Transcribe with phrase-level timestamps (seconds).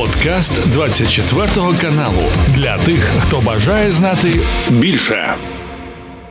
[0.00, 1.48] Подкаст 24
[1.80, 2.22] каналу
[2.54, 5.34] для тих, хто бажає знати більше.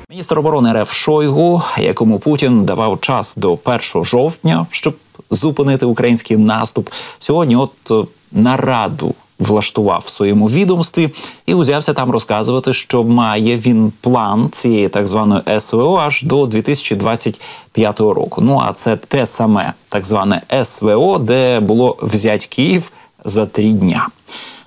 [0.09, 4.95] Міністр оборони РФ Шойгу, якому Путін давав час до 1 жовтня, щоб
[5.29, 7.93] зупинити український наступ, сьогодні, от е,
[8.32, 11.09] нараду влаштував в своєму відомстві
[11.45, 17.99] і узявся там розказувати, що має він план цієї так званої СВО аж до 2025
[17.99, 18.41] року.
[18.41, 22.91] Ну а це те саме так зване СВО, де було взять Київ
[23.25, 24.07] за три дня.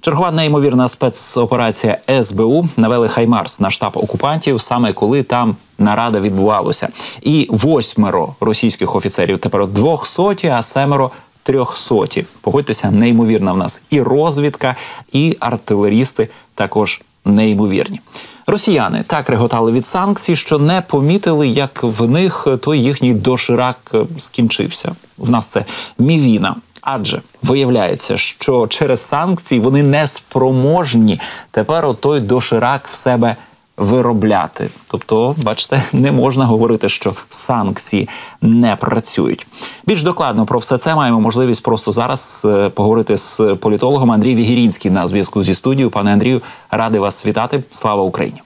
[0.00, 6.88] Чергова неймовірна спецоперація СБУ навели Хаймарс на штаб окупантів, саме коли там нарада відбувалася.
[7.22, 11.10] І восьмеро російських офіцерів тепер двохсоті, а семеро
[11.42, 12.24] трьохсоті.
[12.40, 14.76] Погодьтеся, неймовірна в нас і розвідка,
[15.12, 18.00] і артилерісти також неймовірні.
[18.46, 24.92] Росіяни так реготали від санкцій, що не помітили, як в них той їхній доширак скінчився.
[25.18, 25.64] В нас це
[25.98, 26.54] мівіна.
[26.82, 33.36] Адже виявляється, що через санкції вони не спроможні тепер той доширак в себе
[33.76, 34.68] виробляти.
[34.90, 38.08] Тобто, бачите, не можна говорити, що санкції
[38.42, 39.46] не працюють.
[39.86, 44.90] Більш докладно про все це маємо можливість просто зараз е, поговорити з політологом Андрій Вігірінський
[44.90, 45.90] на зв'язку зі студією.
[45.90, 47.64] Пане Андрію, радий вас вітати.
[47.70, 48.42] Слава Україні!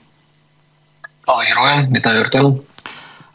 [1.25, 2.59] Слава героям, вітаю Артем.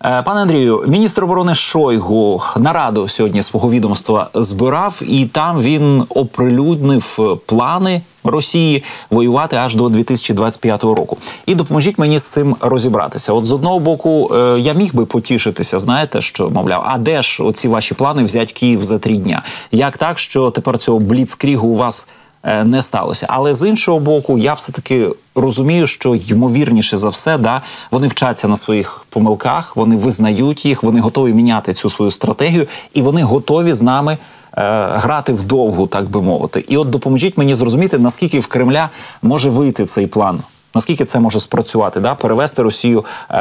[0.06, 7.38] Е, пане Андрію, міністр оборони Шойгу нараду сьогодні свого відомства збирав, і там він оприлюднив
[7.46, 11.18] плани Росії воювати аж до 2025 року.
[11.46, 13.34] І допоможіть мені з цим розібратися.
[13.34, 17.44] От з одного боку, е, я міг би потішитися, знаєте, що мовляв, а де ж
[17.44, 19.42] оці ваші плани взять Київ за три дня?
[19.72, 22.08] Як так, що тепер цього бліцкрігу у вас?
[22.44, 23.26] Е, не сталося.
[23.30, 27.62] Але з іншого боку, я все таки розумію, що ймовірніше за все, да,
[27.92, 33.02] вони вчаться на своїх помилках, вони визнають їх, вони готові міняти цю свою стратегію, і
[33.02, 34.18] вони готові з нами.
[34.58, 38.90] Е, грати вдовгу, так би мовити, і от допоможіть мені зрозуміти, наскільки в Кремля
[39.22, 40.40] може вийти цей план,
[40.76, 43.34] наскільки це може спрацювати, да перевести Росію е,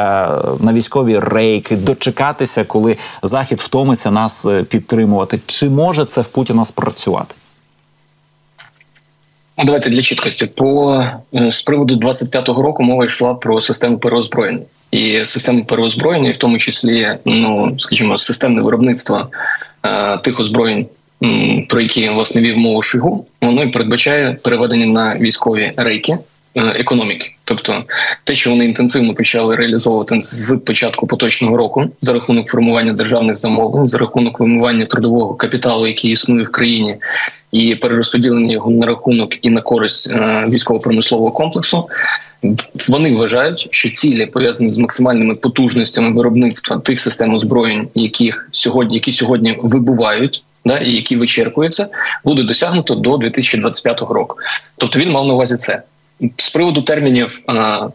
[0.61, 5.41] на військові рейки, дочекатися, коли Захід втомиться нас е, підтримувати.
[5.47, 7.35] Чи може це в Путіна спрацювати?
[9.65, 11.03] Давайте для чіткості по
[11.35, 14.63] е, з приводу 25-го року мова йшла про систему переозброєння.
[14.91, 19.29] і систему переозброєння, в тому числі, ну скажімо, системне виробництво
[19.83, 20.87] е, тих озброєнь,
[21.23, 26.19] м, про які власне вів мову Шигу, воно і передбачає переведення на військові рейки.
[26.55, 27.85] Е, економіки, тобто
[28.25, 33.87] те, що вони інтенсивно почали реалізовувати з початку поточного року за рахунок формування державних замовлень,
[33.87, 36.97] за рахунок вимивання трудового капіталу, який існує в країні,
[37.53, 41.89] і перерозподілення його на рахунок і на користь е, військово-промислового комплексу.
[42.89, 49.13] Вони вважають, що цілі пов'язані з максимальними потужностями виробництва тих систем озброєнь, яких сьогодні які
[49.13, 50.45] сьогодні вибувають.
[50.65, 51.89] Да, і які вичерпуються,
[52.25, 54.37] буде досягнуто до 2025 року.
[54.77, 55.83] Тобто він мав на увазі це
[56.37, 57.89] з приводу термінів а,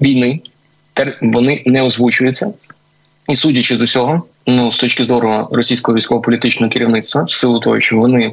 [0.00, 0.40] війни.
[0.92, 2.52] Тер, вони не озвучуються,
[3.28, 7.96] і судячи з усього, ну з точки зору російського військово-політичного керівництва, в силу того, що
[7.96, 8.32] вони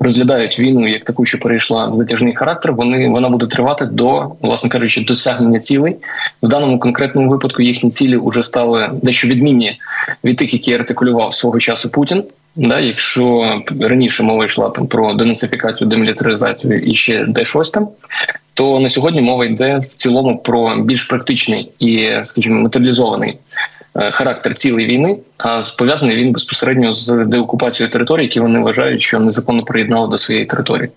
[0.00, 2.72] розглядають війну як таку, що перейшла в витяжний характер.
[2.72, 5.96] Вони вона буде тривати до, власне кажучи, досягнення цілей.
[6.42, 9.78] В даному конкретному випадку їхні цілі вже стали дещо відмінні
[10.24, 12.24] від тих, які артикулював свого часу Путін.
[12.56, 17.88] Да, якщо раніше мова йшла там про денацифікацію, демілітаризацію і ще де щось там,
[18.54, 23.38] то на сьогодні мова йде в цілому про більш практичний і, скажімо, матеріалізований
[23.96, 29.20] Е, характер цілої війни, а пов'язаний він безпосередньо з деокупацією території, які вони вважають, що
[29.20, 30.88] незаконно приєднали до своєї території.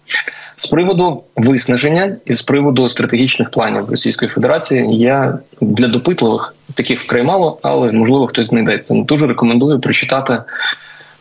[0.57, 7.23] З приводу виснаження і з приводу стратегічних планів Російської Федерації я для допитливих таких вкрай
[7.23, 8.94] мало, але можливо хтось знайдеться.
[8.94, 10.38] Дуже рекомендую прочитати.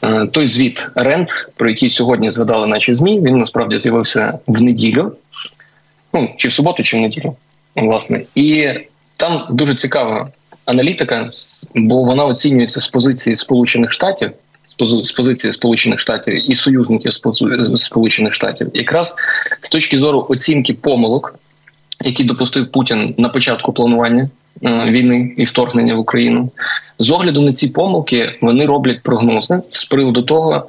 [0.03, 5.13] Е, той звіт Рент, про який сьогодні згадали наші змі, він насправді з'явився в неділю,
[6.17, 7.37] ну чи в суботу, чи в неділю,
[7.75, 8.69] власне, і
[9.17, 10.29] там дуже цікава
[10.65, 11.31] аналітика,
[11.75, 14.31] бо вона оцінюється з позиції Сполучених Штатів.
[15.03, 17.13] З позиції Сполучених Штатів і союзників
[17.77, 19.17] Сполучених Штатів, якраз
[19.61, 21.39] з точки зору оцінки помилок,
[22.05, 24.31] які допустив Путін на початку планування
[24.63, 26.51] війни і вторгнення в Україну,
[26.99, 30.67] з огляду на ці помилки вони роблять прогнози з приводу того,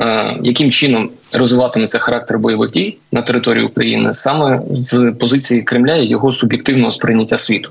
[0.00, 6.06] е, яким чином розвиватиметься характер бойових дій на території України саме з позиції Кремля і
[6.06, 7.70] його суб'єктивного сприйняття світу.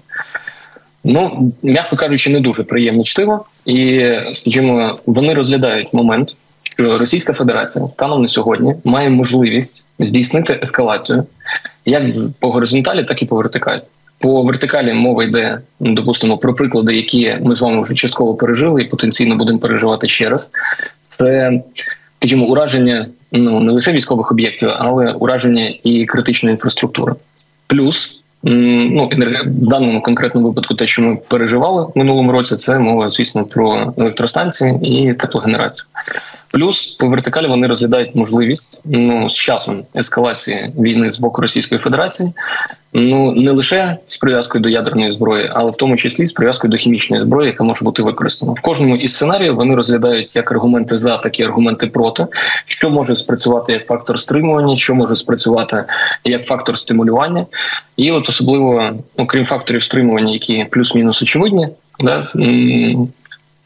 [1.03, 7.87] Ну м'яко кажучи, не дуже приємно чтиво, і скажімо, вони розглядають момент, що Російська Федерація
[7.87, 11.25] станом на сьогодні має можливість здійснити ескалацію
[11.85, 12.03] як
[12.39, 13.81] по горизонталі, так і по вертикалі.
[14.19, 18.85] По вертикалі мова йде, допустимо, про приклади, які ми з вами вже частково пережили, і
[18.85, 20.51] потенційно будемо переживати ще раз.
[21.09, 21.51] Це
[22.19, 27.13] скажімо, ураження ну не лише військових об'єктів, але ураження і критичної інфраструктури.
[27.67, 29.09] Плюс ну
[29.45, 33.93] в даному конкретному випадку, те, що ми переживали в минулому році, це мова, звісно, про
[33.97, 35.85] електростанції і теплогенерацію.
[36.51, 42.33] Плюс по вертикалі вони розглядають можливість ну з часом ескалації війни з боку Російської Федерації,
[42.97, 46.77] ну не лише з прив'язкою до ядерної зброї, але в тому числі з прив'язкою до
[46.77, 49.55] хімічної зброї, яка може бути використана в кожному із сценаріїв.
[49.55, 52.27] Вони розглядають як аргументи за, так і аргументи проти,
[52.65, 55.85] що може спрацювати як фактор стримування, що може спрацювати
[56.23, 57.45] як фактор стимулювання,
[57.97, 61.67] і от особливо, окрім факторів стримування, які плюс-мінус очевидні,
[61.99, 62.27] да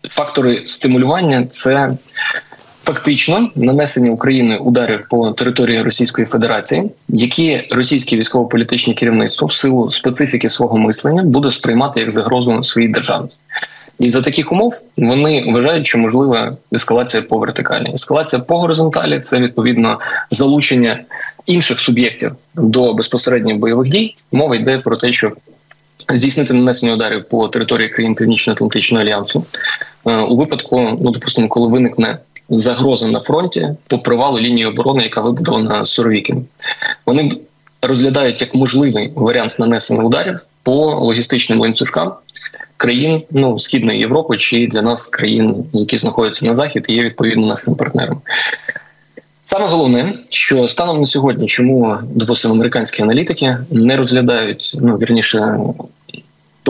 [0.09, 1.93] фактори стимулювання це
[2.89, 10.49] фактично нанесення України ударів по території Російської Федерації, які російське військово-політичне керівництво в силу специфіки
[10.49, 13.39] свого мислення буде сприймати як загрозу своїй державності.
[13.99, 17.91] І за таких умов вони вважають, що можлива ескалація по вертикалі.
[17.93, 19.99] Ескалація по горизонталі це відповідно
[20.31, 21.03] залучення
[21.45, 24.15] інших суб'єктів до безпосередніх бойових дій.
[24.31, 25.31] Мова йде про те, що
[26.13, 29.45] здійснити нанесення ударів по території країн Північно-Атлантичного альянсу
[30.05, 32.17] е, у випадку, ну допустимо, коли виникне
[32.49, 36.45] загроза на фронті по провалу лінії оборони, яка вибудована Суровікін.
[37.05, 37.31] Вони
[37.81, 42.13] розглядають як можливий варіант нанесення ударів по логістичним ланцюжкам
[42.77, 47.47] країн ну східної Європи чи для нас країн, які знаходяться на захід, і є відповідно
[47.47, 48.21] нашим партнером.
[49.43, 55.59] Саме головне, що станом на сьогодні, чому допустимо американські аналітики не розглядають ну вірніше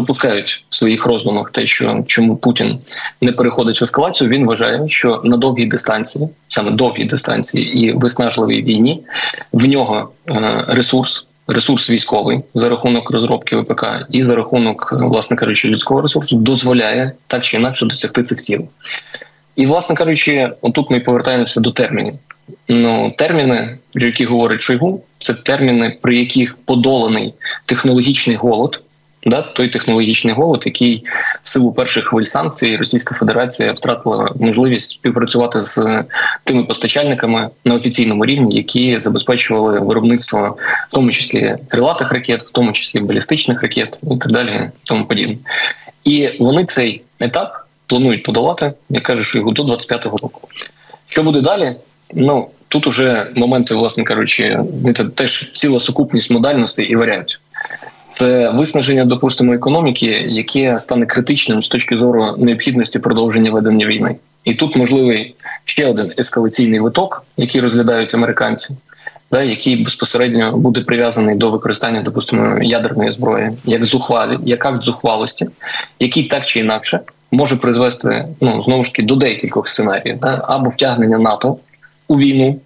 [0.01, 2.79] допускають в своїх роздумах те, що чому Путін
[3.21, 4.29] не переходить в ескалацію.
[4.29, 9.03] Він вважає, що на довгій дистанції, саме довгій дистанції і виснажливій війні,
[9.51, 11.25] в нього е, ресурс.
[11.51, 17.43] Ресурс військовий за рахунок розробки ВПК і за рахунок, власне кажучи, людського ресурсу дозволяє так
[17.43, 18.67] чи інакше досягти цих цілей.
[19.55, 22.13] І, власне кажучи, отут ми повертаємося до термінів.
[22.67, 27.33] Ну, терміни, про які говорить Шойгу, це терміни, при яких подоланий
[27.65, 28.83] технологічний голод,
[29.25, 31.03] да, той технологічний голод, який
[31.43, 36.03] в силу перших хвиль санкцій Російська Федерація втратила можливість співпрацювати з
[36.43, 40.57] тими постачальниками на офіційному рівні, які забезпечували виробництво,
[40.89, 45.37] в тому числі крилатих ракет, в тому числі балістичних ракет і так далі, тому подібне.
[46.03, 50.47] І вони цей етап планують подолати, як каже, що його до 25-го року.
[51.07, 51.75] Що буде далі?
[52.13, 54.59] Ну тут уже моменти, власне кажучи,
[55.15, 57.39] теж ціла сукупність модальностей і варіантів.
[58.11, 64.15] Це виснаження, допустимо, економіки, яке стане критичним з точки зору необхідності продовження ведення війни.
[64.43, 65.35] І тут можливий
[65.65, 68.75] ще один ескалаційний виток, який розглядають американці,
[69.31, 75.47] да, який безпосередньо буде прив'язаний до використання, допустимо, ядерної зброї, як зухвалі, як акт зухвалості,
[75.99, 76.99] який так чи інакше
[77.31, 81.57] може призвести ну знову ж таки до деяких сценаріїв, да, або втягнення НАТО
[82.07, 82.59] у війну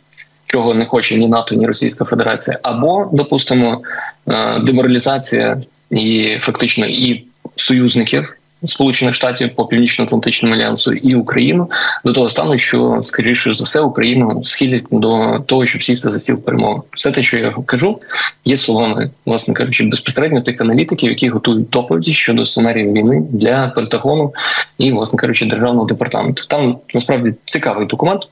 [0.45, 3.81] чого не хоче ні НАТО, ні Російська Федерація, або допустимо
[4.27, 5.61] е, деморалізація
[5.91, 7.23] і фактично і
[7.55, 8.37] союзників.
[8.65, 11.69] Сполучених Штатів по північно-атлантичному альянсу і Україну
[12.05, 16.41] до того стану, що скоріше за все Україну схилять до того, щоб сісти за стіл
[16.41, 16.81] перемови.
[16.91, 17.99] Все те, що я кажу,
[18.45, 24.33] є словами, власне кажучи, безпосередньо тих аналітиків, які готують доповіді щодо сценарію війни для Пентагону
[24.77, 26.43] і, власне кажучи, державного департаменту.
[26.47, 28.29] Там насправді цікавий документ.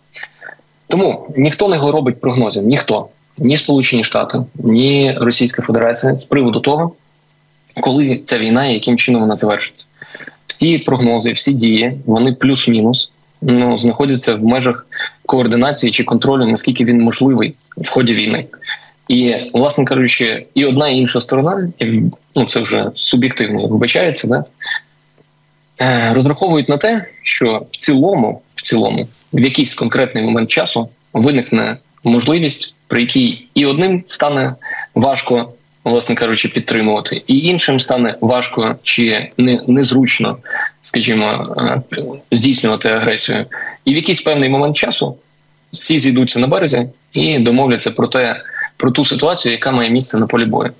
[0.91, 3.07] Тому ніхто не робить прогнозів, ніхто
[3.37, 6.91] ні Сполучені Штати, ні Російська Федерація з приводу того,
[7.81, 9.87] коли ця війна і яким чином вона завершиться.
[10.47, 14.85] Всі прогнози, всі дії, вони плюс-мінус ну, знаходяться в межах
[15.25, 18.45] координації чи контролю, наскільки він можливий в ході війни.
[19.07, 21.69] І, власне кажучи, і одна і інша сторона,
[22.35, 24.43] ну це вже суб'єктивно вибачається, да,
[25.81, 31.77] е, розраховують на те, що в цілому, в цілому в якийсь конкретний момент часу виникне
[32.03, 34.55] можливість, при якій і одним стане
[34.95, 40.37] важко, власне кажучи, підтримувати, і іншим стане важко чи не незручно,
[40.81, 41.81] скажімо, е,
[42.31, 43.45] здійснювати агресію.
[43.85, 45.17] І в якийсь певний момент часу
[45.71, 48.41] всі зійдуться на березі і домовляться про те,
[48.77, 50.71] про ту ситуацію, яка має місце на полі бою.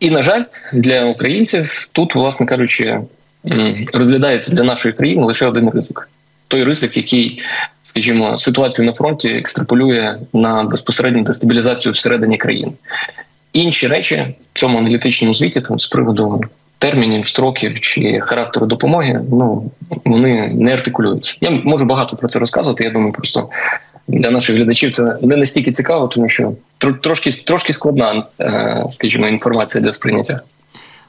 [0.00, 3.00] І, на жаль, для українців тут, власне кажучи,
[3.94, 6.08] розглядається для нашої країни лише один ризик
[6.50, 7.42] той ризик, який,
[7.82, 12.72] скажімо, ситуацію на фронті екстраполює на безпосередню дестабілізацію всередині країни.
[13.52, 16.40] Інші речі в цьому аналітичному звіті там з приводу
[16.78, 19.70] термінів, строків чи характеру допомоги, ну
[20.04, 21.36] вони не артикулюються.
[21.40, 22.84] Я можу багато про це розказувати.
[22.84, 23.48] Я думаю, просто
[24.08, 29.84] для наших глядачів це не настільки цікаво, тому що трошки трошки складна, е, скажімо, інформація
[29.84, 30.40] для сприйняття.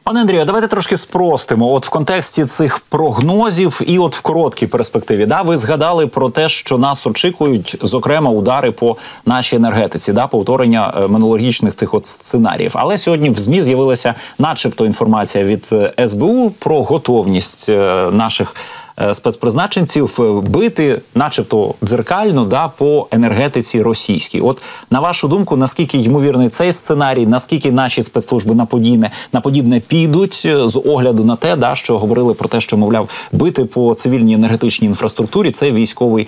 [0.03, 1.71] Пане Андрію, давайте трошки спростимо.
[1.71, 6.49] От в контексті цих прогнозів, і от в короткій перспективі, да, ви згадали про те,
[6.49, 12.71] що нас очікують, зокрема, удари по нашій енергетиці, да, повторення минулогічних минулорічних цих от сценаріїв.
[12.75, 18.55] Але сьогодні в змі з'явилася, начебто, інформація від е, СБУ про готовність е, наших.
[19.01, 24.41] Е, спецпризначенців е, бити, начебто, дзеркально да по енергетиці російській.
[24.41, 29.79] От на вашу думку, наскільки ймовірний цей сценарій, наскільки наші спецслужби на подібне на подібне
[29.79, 33.93] підуть е, з огляду на те, да що говорили про те, що мовляв бити по
[33.93, 36.27] цивільній енергетичній інфраструктурі це військовий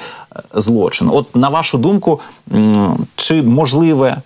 [0.54, 1.10] злочин.
[1.12, 2.20] От на вашу думку,
[3.16, 4.18] чи можливе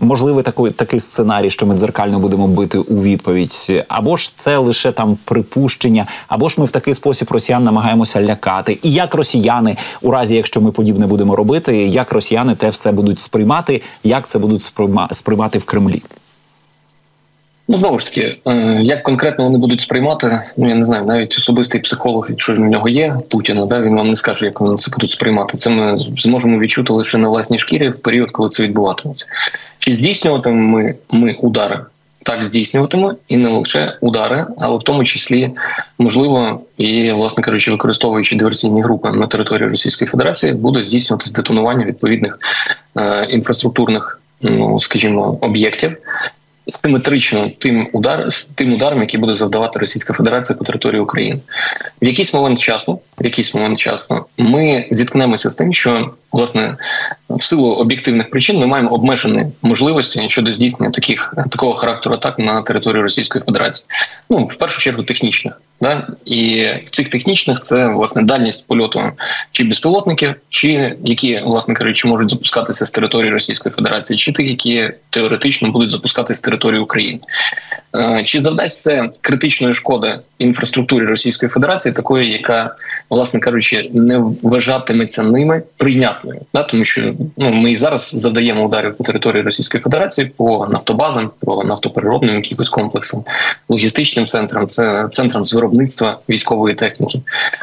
[0.00, 4.92] можливий такий такий сценарій, що ми дзеркально будемо бити у відповідь, або ж це лише
[4.92, 8.78] там припущення, або ж ми в такий спосіб росіян намагаємося лякати.
[8.82, 13.20] І як росіяни, у разі якщо ми подібне будемо робити, як росіяни те все будуть
[13.20, 14.72] сприймати, як це будуть
[15.12, 16.02] сприймати в Кремлі?
[17.70, 21.34] Ну, знову ж таки, е, як конкретно вони будуть сприймати, ну я не знаю, навіть
[21.38, 24.90] особистий психолог, якщо в нього є Путіна, да він вам не скаже, як вони це
[24.90, 25.56] будуть сприймати.
[25.56, 29.26] Це ми зможемо відчути лише на власній шкірі в період, коли це відбуватиметься.
[29.88, 31.80] Чи здійснюватимемо ми, ми удари?
[32.22, 35.50] Так, здійснюватиме і не лише удари, але в тому числі
[35.98, 42.38] можливо і, власне кажучи, використовуючи диверсійні групи на території Російської Федерації, буде здійснюватися детонування відповідних
[42.96, 45.96] е, інфраструктурних, ну скажімо, об'єктів,
[46.68, 51.40] симетрично тим удар з тим ударом, який буде завдавати Російська Федерація по території України.
[52.02, 56.76] В якийсь момент часу, в якийсь момент часу, ми зіткнемося з тим, що власне
[57.30, 62.62] в силу об'єктивних причин ми маємо обмежені можливості щодо здійснення таких такого характеру атак на
[62.62, 63.88] територію Російської Федерації.
[64.30, 65.60] Ну в першу чергу технічних.
[65.80, 66.06] Да?
[66.24, 69.02] І цих технічних це власне дальність польоту
[69.52, 74.90] чи безпілотників, чи які, власне кажучи, можуть запускатися з території Російської Федерації, чи тих, які
[75.10, 77.20] теоретично будуть запускатися з території України.
[77.96, 82.76] Е, чи завдасть це критичної шкоди інфраструктурі Російської Федерації, такої, яка,
[83.10, 86.62] власне кажучи, не вважатиметься ними прийнятною, да?
[86.62, 91.64] тому що ну ми і зараз завдаємо ударів по території Російської Федерації по нафтобазам, по
[91.64, 93.24] нафтопереробним якихось комплексам,
[93.68, 97.20] логістичним центрам, це центрам з виробництва військової техніки,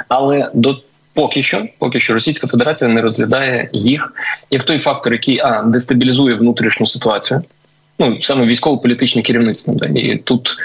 [0.07, 0.77] але до
[1.15, 4.13] Поки що, поки що Російська Федерація не розглядає їх
[4.51, 7.41] як той фактор, який а дестабілізує внутрішню ситуацію,
[7.99, 9.85] ну саме військово-політичне керівництво.
[9.85, 10.55] І тут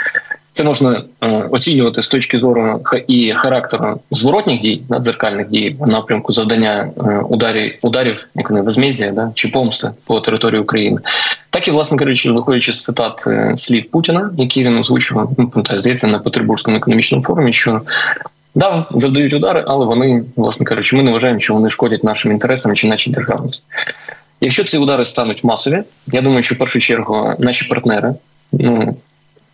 [0.52, 6.32] це можна е, оцінювати з точки зору і характеру зворотніх дій, надзеркальних дій в напрямку
[6.32, 11.00] завдання е, ударів ударів, як вони возмездя, да чи помсти по території України,
[11.50, 15.80] так і власне кажучи, виходячи з цитат е, слів Путіна, які він озвучував, ну пам'ятаю,
[15.80, 17.80] здається, на Петербурзькому економічному форумі, що
[18.54, 22.74] Да, завдають удари, але вони, власне кажучи, ми не вважаємо, що вони шкодять нашим інтересам
[22.74, 23.66] чи нашій державності.
[24.40, 28.14] Якщо ці удари стануть масові, я думаю, що в першу чергу наші партнери,
[28.52, 28.96] ну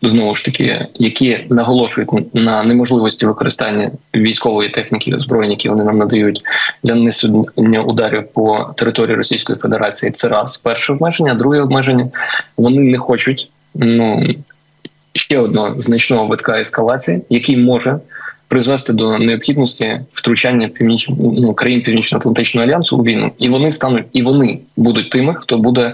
[0.02, 6.42] знову ж таки, які наголошують на неможливості використання військової техніки озброєнь, які вони нам надають
[6.82, 10.56] для нанесення ударів по території Російської Федерації, це раз.
[10.56, 12.08] Перше обмеження, друге обмеження.
[12.56, 14.34] Вони не хочуть ну
[15.12, 17.98] ще одного значного витка ескалації, який може
[18.48, 21.08] призвести до необхідності втручання північ...
[21.18, 25.92] ну, країн Північно-Атлантичного альянсу у війну, і вони стануть і вони будуть тими, хто буде.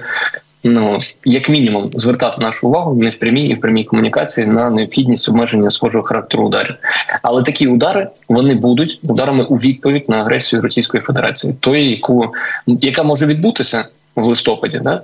[0.65, 5.29] Ну як мінімум звертати нашу увагу не в прямій і в прямій комунікації на необхідність
[5.29, 6.75] обмеження схожого характеру ударів,
[7.23, 12.33] але такі удари вони будуть ударами у відповідь на агресію Російської Федерації, тої, яку
[12.67, 15.03] яка може відбутися в листопаді, да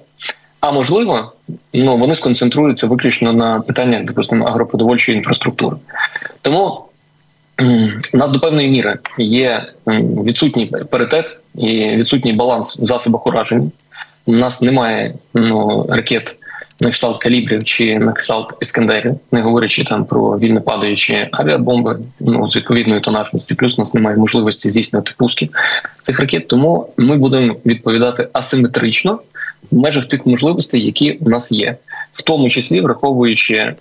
[0.61, 1.33] а можливо,
[1.73, 5.77] ну вони сконцентруються виключно на питаннях, допустимо, агропродовольчої інфраструктури.
[6.43, 6.85] Тому
[8.13, 13.71] у нас до певної міри є відсутній паритет і відсутній баланс в засобах ураження.
[14.29, 16.39] У нас немає ну, ракет
[16.81, 22.49] на кшталт калібрів чи на кшталт іскандерів, не говорячи там про вільно падаючі авіабомби, ну
[22.49, 23.57] з відповідною тонажністю.
[23.57, 25.49] Плюс у нас немає можливості здійснювати пуски
[26.03, 26.49] цих ракет.
[26.49, 29.21] Тому ми будемо відповідати асиметрично
[29.71, 31.77] в межах тих можливостей, які у нас є
[32.13, 33.77] в тому числі враховуючи е,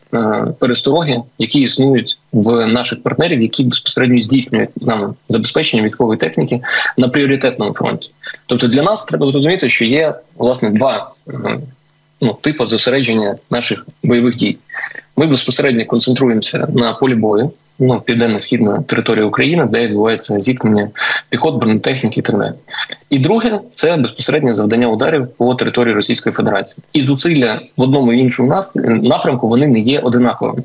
[0.60, 6.62] перестороги, які існують в наших партнерів, які безпосередньо здійснюють нам забезпечення військової техніки
[6.98, 8.12] на пріоритетному фронті.
[8.46, 11.60] Тобто для нас треба зрозуміти, що є власне два е,
[12.22, 14.58] ну, типи зосередження наших бойових дій.
[15.16, 20.90] Ми безпосередньо концентруємося на полі бою ну, південно-східна територія України, де відбувається зіткнення
[21.30, 22.54] піхот, бронетехніки і так далі.
[23.10, 26.84] І друге це безпосереднє завдання ударів по території Російської Федерації.
[26.94, 28.54] І зусилля в одному і іншому
[28.84, 30.64] напрямку вони не є одинаковими.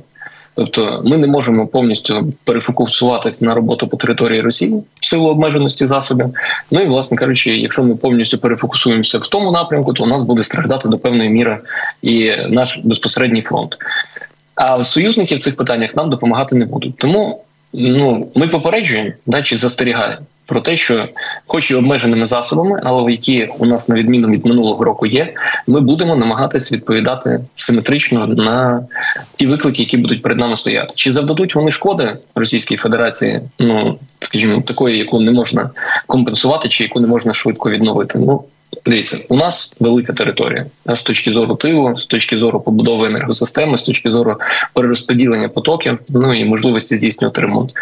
[0.54, 6.26] Тобто ми не можемо повністю перефокусуватися на роботу по території Росії в силу обмеженості засобів.
[6.70, 10.42] Ну і власне кажучи, якщо ми повністю перефокусуємося в тому напрямку, то у нас буде
[10.42, 11.58] страждати до певної міри
[12.02, 13.78] і наш безпосередній фронт.
[14.54, 16.96] А союзники в цих питаннях нам допомагати не будуть.
[16.96, 21.08] Тому ну ми попереджуємо, да, чи застерігаємо про те, що,
[21.46, 25.34] хоч і обмеженими засобами, але які у нас на відміну від минулого року є,
[25.66, 28.84] ми будемо намагатися відповідати симетрично на
[29.36, 30.94] ті виклики, які будуть перед нами стояти.
[30.94, 33.40] Чи завдадуть вони шкоди Російській Федерації?
[33.58, 35.70] Ну скажімо, такої, яку не можна
[36.06, 38.18] компенсувати, чи яку не можна швидко відновити?
[38.18, 38.44] Ну
[38.86, 43.82] Дивіться, у нас велика територія з точки зору тилу, з точки зору побудови енергосистеми, з
[43.82, 44.36] точки зору
[44.72, 47.72] перерозподілення потоків, ну і можливості здійснювати ремонт.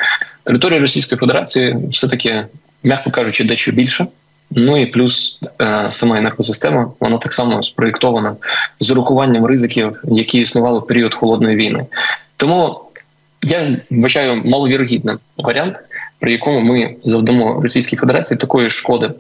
[0.45, 2.47] Територія Російської Федерації все таки,
[2.83, 4.07] м'яко кажучи, дещо більше.
[4.51, 8.37] Ну і плюс е, сама енергосистема, вона так само спроєктована
[8.81, 11.87] з урахуванням ризиків, які існували в період холодної війни.
[12.37, 12.81] Тому
[13.43, 15.77] я вважаю маловірогідним варіант,
[16.19, 19.11] при якому ми завдамо Російській Федерації такої шкоди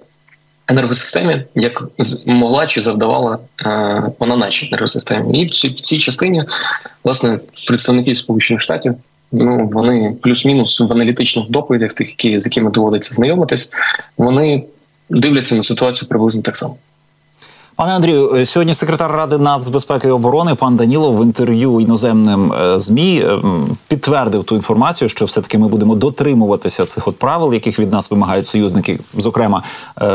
[0.69, 1.85] енергосистемі, як
[2.26, 5.43] могла чи завдавала е, вона нашій енергосистемі.
[5.43, 6.45] І в цій, частині
[7.05, 8.95] власне представники Сполучених Штатів.
[9.33, 13.73] Ну вони плюс-мінус в аналітичних доповідях, тих, які з якими доводиться знайомитись,
[14.19, 14.64] вони
[15.11, 16.76] дивляться на ситуацію приблизно так само.
[17.81, 22.79] Пане Андрію, е, сьогодні секретар ради нацбезпеки і оборони пан Данілов в інтерв'ю іноземним е,
[22.79, 23.39] змі е,
[23.89, 28.11] підтвердив ту інформацію, що все таки ми будемо дотримуватися цих от правил, яких від нас
[28.11, 29.63] вимагають союзники, зокрема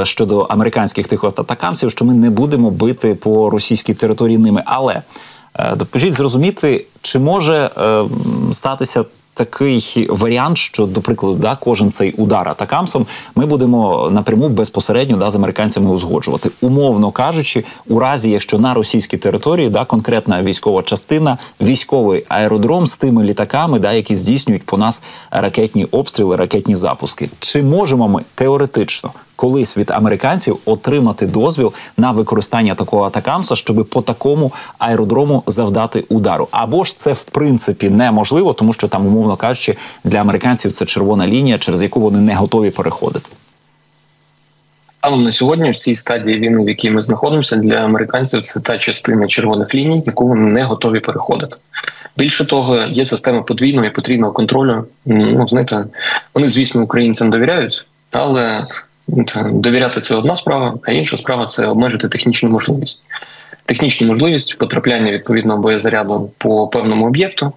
[0.03, 4.63] щодо американських тих от атакамців, що ми не будемо бити по російській території ними.
[4.65, 5.01] Але
[5.75, 7.69] допоможіть зрозуміти, чи може
[8.51, 15.17] статися такий варіант, що, до прикладу, да, кожен цей удар атакамсом ми будемо напряму безпосередньо
[15.17, 20.83] да, з американцями узгоджувати, умовно кажучи, у разі, якщо на російській території да, конкретна військова
[20.83, 25.01] частина, військовий аеродром з тими літаками, да, які здійснюють по нас
[25.31, 32.75] ракетні обстріли, ракетні запуски, чи можемо ми теоретично колись від американців отримати дозвіл на використання
[32.75, 36.47] такого атакамса, щоб по такому аеродрому завдати удару.
[36.51, 41.27] Або ж це в принципі неможливо, тому що там, умовно кажучи, для американців це червона
[41.27, 43.29] лінія, через яку вони не готові переходити.
[45.05, 48.77] Станом на сьогодні, в цій стадії війни, в якій ми знаходимося, для американців це та
[48.77, 51.57] частина червоних ліній, яку вони не готові переходити.
[52.17, 54.85] Більше того, є система подвійного і потрійного контролю.
[55.05, 55.85] Ну знаєте,
[56.33, 58.65] вони, звісно, українцям довіряють, але
[59.51, 63.07] Довіряти це одна справа, а інша справа це обмежити технічну можливість.
[63.65, 67.53] Технічну можливість потрапляння відповідного боєзаряду по певному об'єкту,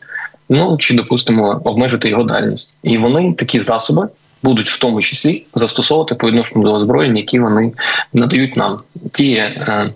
[0.48, 2.78] ну чи допустимо обмежити його дальність.
[2.82, 4.08] І вони такі засоби
[4.42, 7.72] будуть в тому числі застосовувати по відношенню до озброєнь, які вони
[8.12, 8.78] надають нам.
[9.12, 9.92] Ті, е,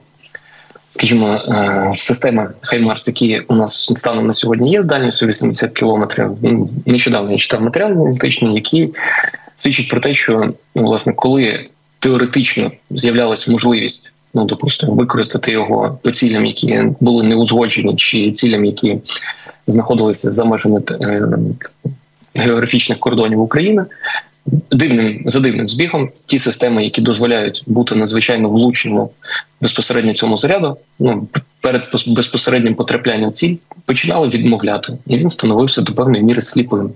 [0.90, 6.30] скажімо, е, системи Хаймарс, які у нас станом на сьогодні є з дальністю 80 кілометрів.
[6.42, 8.90] Ну, нещодавно я читав матеріал аналітичний, які
[9.62, 16.10] свідчить про те, що ну, власне, коли теоретично з'являлася можливість, ну допустимо, використати його по
[16.10, 18.98] цілям, які були не узгоджені, чи цілям, які
[19.66, 21.28] знаходилися за межами е,
[22.34, 23.84] географічних кордонів України.
[24.70, 29.08] Дивним за дивним збігом ті системи, які дозволяють бути надзвичайно влучними
[29.60, 31.28] безпосередньо цьому заряду, ну
[31.60, 36.90] перед безпосереднім потраплянням ціль починали відмовляти, і він становився до певної міри сліпим.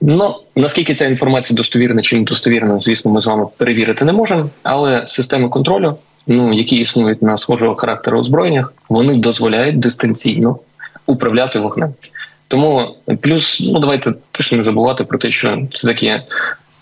[0.00, 4.50] Ну наскільки ця інформація достовірна чи недостовірна, звісно, ми з вами перевірити не можемо.
[4.62, 10.58] Але системи контролю, ну які існують на схожого характеру озброєннях, вони дозволяють дистанційно
[11.06, 11.94] управляти вогнем.
[12.48, 16.22] Тому плюс, ну давайте теж не забувати про те, що це таке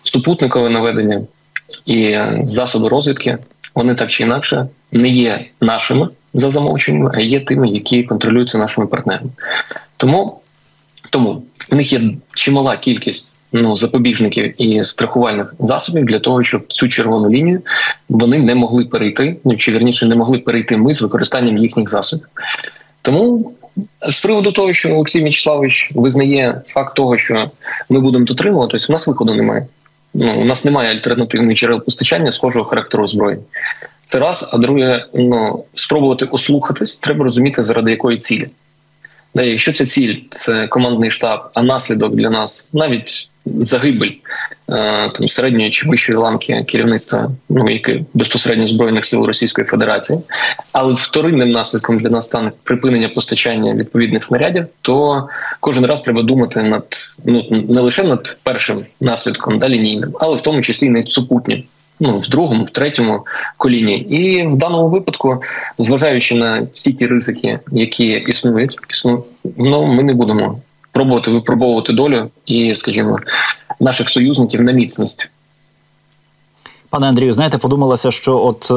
[0.03, 1.23] супутникове наведення
[1.87, 3.39] і засоби розвідки.
[3.75, 8.87] Вони так чи інакше не є нашими за замовченнями, а є тими, які контролюються нашими
[8.87, 9.31] партнерами.
[9.97, 10.41] Тому
[11.11, 12.03] тому у них є
[12.35, 17.63] чимала кількість ну запобіжників і страхувальних засобів для того, щоб цю червону лінію
[18.09, 22.27] вони не могли перейти, ну чи верніше не могли перейти ми з використанням їхніх засобів.
[23.03, 23.53] Тому
[24.11, 27.51] з приводу того, що Олексій Мячеславович визнає факт того, що
[27.89, 29.67] ми будемо дотримуватись, у нас виходу немає.
[30.15, 33.41] Ну у нас немає альтернативних джерел постачання схожого характеру озброєнь.
[34.07, 38.49] Це раз, а друге, ну спробувати ослухатись, треба розуміти, заради якої цілі.
[39.35, 44.11] Якщо ця ціль це командний штаб, а наслідок для нас навіть загибель
[44.69, 50.19] е, там середньої чи вищої ланки керівництва, ну яке безпосередньо збройних сил Російської Федерації,
[50.73, 55.29] але вторинним наслідком для нас стане припинення постачання відповідних снарядів, то
[55.61, 56.85] кожен раз треба думати над
[57.25, 61.63] ну не лише над першим наслідком да, лінійним, але в тому числі й над супутнім
[62.01, 63.27] ну в другому, в третьому
[63.57, 63.99] коліні.
[63.99, 65.43] І в даному випадку,
[65.79, 69.25] зважаючи на всі ті ризики, які існують, існують,
[69.57, 70.59] ну ми не будемо
[70.93, 73.19] пробувати випробовувати долю і, скажімо,
[73.81, 75.29] наших союзників на міцність.
[76.95, 78.71] Пане Андрію, знаєте, подумалося, що от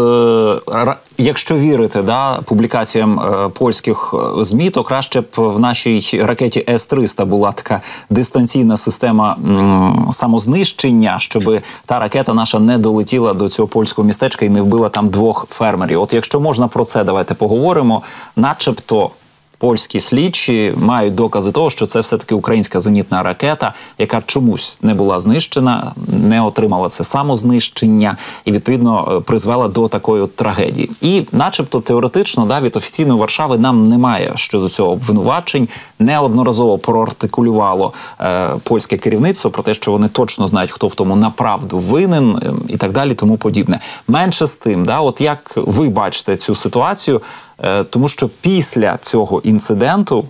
[0.73, 6.65] е, якщо вірити да, публікаціям е, польських е, змі, то краще б в нашій ракеті
[6.69, 13.67] С-300 була така дистанційна система м, самознищення, щоб та ракета наша не долетіла до цього
[13.67, 16.01] польського містечка і не вбила там двох фермерів.
[16.01, 18.01] От якщо можна про це, давайте поговоримо,
[18.35, 19.09] начебто
[19.57, 24.93] польські слідчі мають докази того, що це все таки українська зенітна ракета, яка чомусь не
[24.93, 30.89] була знищена, не отримала це самознищення і відповідно е, призвела до такої трагедії.
[31.01, 35.67] І, начебто, теоретично, да, від офіційної Варшави нам немає щодо цього обвинувачень.
[35.99, 41.79] Неодноразово проартикулювало е, польське керівництво про те, що вони точно знають, хто в тому направду
[41.79, 43.79] винен е, і так далі, тому подібне.
[44.07, 47.21] Менше з тим, да, от як ви бачите цю ситуацію.
[47.63, 50.25] Е, тому що після цього інциденту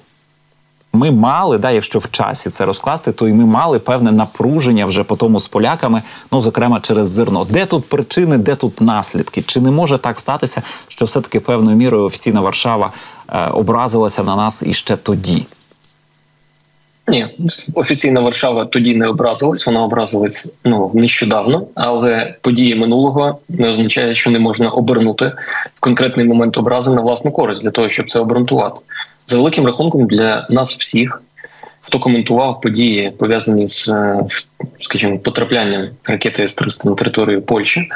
[0.93, 5.03] ми мали, да, якщо в часі це розкласти, то і ми мали певне напруження вже
[5.03, 7.47] по тому з поляками, ну зокрема через зерно.
[7.49, 9.41] Де тут причини, де тут наслідки?
[9.41, 12.91] Чи не може так статися, що все-таки певною мірою офіційна Варшава
[13.29, 15.45] е, образилася на нас іще тоді?
[17.09, 17.27] Ні,
[17.75, 24.29] офіційна Варшава тоді не образилась, вона образилась ну нещодавно, але події минулого не означає, що
[24.31, 25.33] не можна обернути
[25.75, 28.81] в конкретний момент образи на власну користь для того, щоб це обґрунтувати.
[29.25, 31.21] За великим рахунком для нас всіх,
[31.81, 34.25] хто коментував події пов'язані з е,
[34.81, 37.89] скажімо, потраплянням ракети С-300 на територію Польщі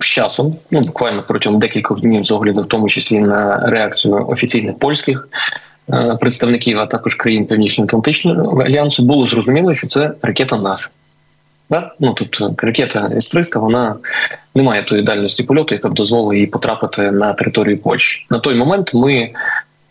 [0.00, 4.78] з часом, ну буквально протягом декількох днів, з огляду в тому числі на реакцію офіційних
[4.78, 5.28] польських.
[5.90, 10.90] Е, представників, а також країн Північно-Атлантичного альянсу, було зрозуміло, що це ракета наша.
[11.70, 11.92] Да?
[12.00, 13.96] Ну, Тобто ракета С-300 вона
[14.54, 18.26] не має тої дальності польоту, яка б дозволила їй потрапити на територію Польщі.
[18.30, 19.30] На той момент ми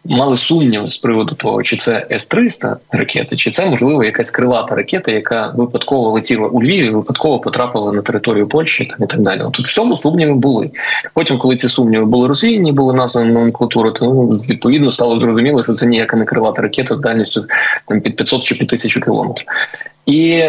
[0.05, 5.11] мали сумніви з приводу того, чи це С-300 ракета, чи це можливо якась крилата ракета,
[5.11, 9.41] яка випадково летіла у Львіві, випадково потрапила на територію Польщі там і так далі.
[9.51, 10.71] Тут в цьому сумніви були.
[11.13, 15.73] Потім, коли ці сумніви були розвіяні, були названі номенклатури, то ну, відповідно стало зрозуміло, що
[15.73, 17.45] це ніяка не крилата ракета з дальністю
[17.87, 19.47] там під 500 чи під 1000 кілометрів.
[20.05, 20.43] І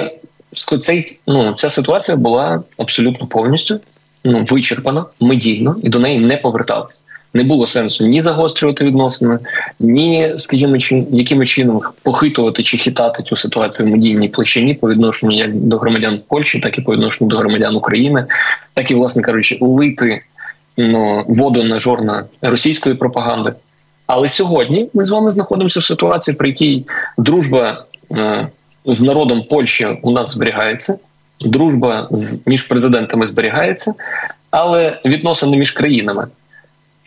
[0.81, 3.81] цей, ну, ця ситуація була абсолютно повністю
[4.25, 7.03] ну, вичерпана медійно і до неї не поверталися
[7.35, 9.39] не було сенсу ні загострювати відносини,
[9.81, 15.37] ні, скажімо, чи яким чином похитувати чи хитати цю ситуацію в медійній площині по відношенню
[15.37, 18.27] як до громадян Польщі, так і по відношенню до громадян України,
[18.75, 20.23] так і, власне кажучи, улити
[20.77, 23.53] ну, воду на жорна російської пропаганди.
[24.07, 26.85] Але сьогодні ми з вами знаходимося в ситуації, при якій
[27.19, 28.49] дружба е,
[28.87, 30.99] з народом Польщі у нас зберігається,
[31.41, 33.95] дружба з між президентами зберігається,
[34.51, 36.27] але відносини між країнами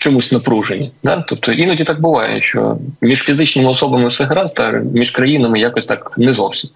[0.05, 0.91] чомусь напружені.
[1.03, 1.23] Да?
[1.27, 6.17] Тобто іноді так буває, що між фізичними особами все гаразд, а між країнами якось так
[6.17, 6.69] не зовсім.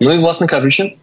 [0.00, 0.94] Ну і, власне кажучи,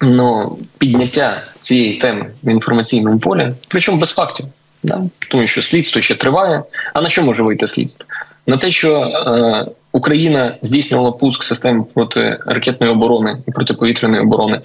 [0.00, 4.46] ну, підняття цієї теми в інформаційному полі, причому без фактів,
[4.82, 5.02] да?
[5.30, 6.62] тому що слідство ще триває.
[6.92, 8.06] А на що може вийти слідство?
[8.46, 14.60] На те, що е, Україна здійснювала пуск систем проти ракетної оборони і протиповітряної оборони.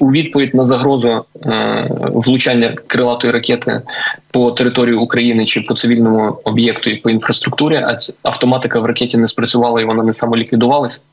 [0.00, 3.82] у відповідь на загрозу е, влучання крилатої ракети
[4.30, 7.76] по території України чи по цивільному об'єкту і по інфраструктурі.
[7.76, 11.04] А автоматика в ракеті не спрацювала і вона не самоліквідувалась.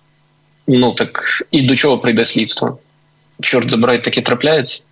[0.68, 2.78] Ну так і до чого прийде слідство?
[3.42, 4.84] Чорт забирай, таке трапляється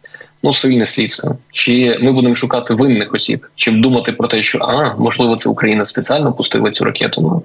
[0.44, 4.96] ну цивільне слідство, чи ми будемо шукати винних осіб, чи думати про те, що а
[4.98, 7.22] можливо це Україна спеціально пустила цю ракету.
[7.22, 7.44] Ну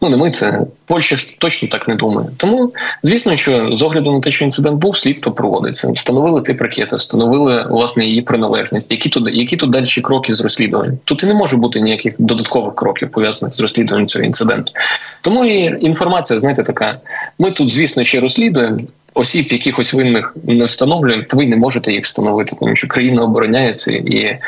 [0.00, 2.28] ну не ми це Польща ж точно так не думає.
[2.36, 2.72] Тому
[3.02, 5.92] звісно, що з огляду на те, що інцидент був, слідство проводиться.
[5.92, 8.90] Встановили тип ракети, встановили власне її приналежність.
[8.90, 10.98] Які тут які тут далі кроки з розслідуванням?
[11.04, 14.72] Тут і не може бути ніяких додаткових кроків пов'язаних з розслідуванням цього інциденту.
[15.20, 17.00] Тому і інформація, знаєте, така.
[17.38, 18.78] Ми тут, звісно, ще розслідуємо
[19.16, 23.92] осіб, якихось винних не встановлюємо, то ви не можете їх встановити, тому що країна обороняється
[23.92, 24.38] і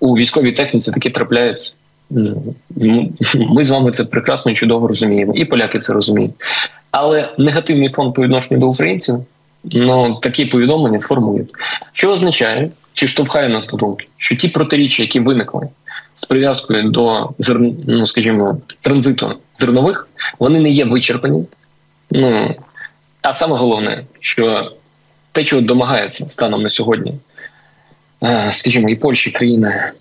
[0.00, 1.74] у військовій техніці такі трапляються.
[3.34, 6.30] Ми з вами це прекрасно і чудово розуміємо, і поляки це розуміють.
[6.90, 9.16] Але негативний фон по відношенню до українців
[9.64, 11.50] ну такі повідомлення формують.
[11.92, 15.68] Що означає, чи штовхає нас до думки, що ті протиріччя, які виникли
[16.14, 17.30] з прив'язкою до
[17.86, 20.08] ну, скажімо, транзиту зернових,
[20.38, 21.44] вони не є вичерпані.
[22.10, 22.54] Ну
[23.26, 24.72] а саме головне, що
[25.32, 27.14] те, чого домагається станом на сьогодні,
[28.22, 29.92] е, скажімо, і Польща, країни,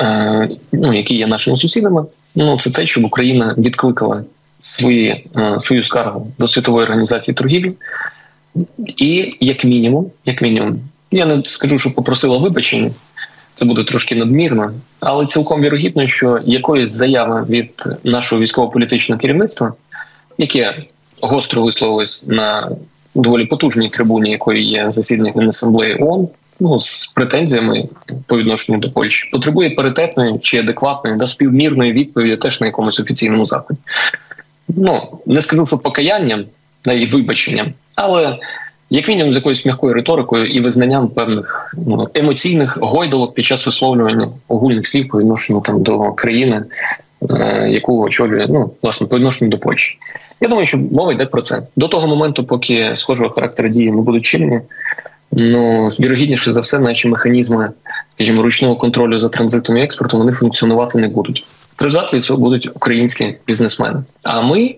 [0.00, 4.24] е, ну, які є нашими сусідами, ну це те, щоб Україна відкликала
[4.60, 7.72] свої, е, свою скаргу до світової організації торгівлі,
[8.96, 12.90] і як мінімум, як мінімум, я не скажу, що попросила вибачення.
[13.54, 17.70] Це буде трошки надмірно, але цілком вірогідно, що якоїсь заяви від
[18.04, 19.74] нашого військово-політичного керівництва,
[20.38, 20.84] яке
[21.22, 22.70] гостро висловились на
[23.14, 26.28] доволі потужній трибуні, якої є засідання Генасамблеї ООН,
[26.60, 27.88] ну з претензіями
[28.26, 33.44] по відношенню до Польщі, потребує паритетної чи адекватної да співмірної відповіді теж на якомусь офіційному
[33.44, 33.80] заході.
[34.68, 36.44] Ну не скажу, що покаянням
[36.84, 38.38] да, і вибаченням, але
[38.90, 44.28] як мінімум з якоюсь м'якою риторикою і визнанням певних ну, емоційних гойдалок під час висловлювання
[44.48, 46.64] огульних слів по відношенню там до країни,
[47.68, 49.98] яку очолює ну власне по відношенню до Польщі.
[50.40, 54.02] Я думаю, що мова йде про це до того моменту, поки схожого характеру дії не
[54.02, 54.60] будуть чинені.
[55.32, 57.70] Ну вірогідніше за все, наші механізми,
[58.14, 61.44] скажімо, ручного контролю за транзитом і експортом вони функціонувати не будуть.
[61.74, 64.02] Страждати цього будуть українські бізнесмени.
[64.22, 64.74] А ми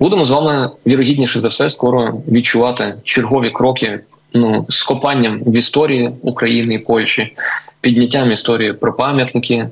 [0.00, 4.00] будемо з вами вірогідніше за все скоро відчувати чергові кроки
[4.34, 7.36] ну з копанням в історії України і Польщі,
[7.80, 9.68] підняттям історії про пам'ятники.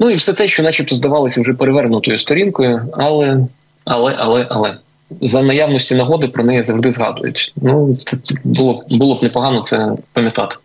[0.00, 3.46] Ну і все те, що, начебто, здавалося вже перевернутою сторінкою, але,
[3.84, 4.76] але, але, але
[5.20, 7.52] за наявності нагоди про неї завжди згадують.
[7.56, 10.56] Ну це було було б непогано це пам'ятати.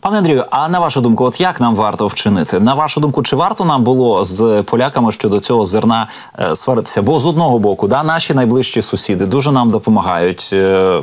[0.00, 2.60] Пане Андрію, а на вашу думку, от як нам варто вчинити?
[2.60, 7.02] На вашу думку, чи варто нам було з поляками щодо цього зерна е, сваритися?
[7.02, 10.50] Бо з одного боку, да, наші найближчі сусіди дуже нам допомагають.
[10.52, 11.00] Е,